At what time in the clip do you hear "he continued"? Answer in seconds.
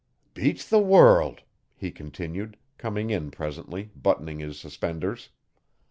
1.75-2.57